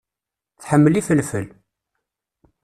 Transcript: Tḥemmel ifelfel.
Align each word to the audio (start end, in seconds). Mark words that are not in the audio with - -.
Tḥemmel 0.61 0.99
ifelfel. 0.99 1.45